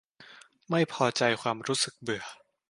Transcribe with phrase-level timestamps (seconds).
[0.69, 2.23] ไม่พอใจความรู้สึกเบื่อ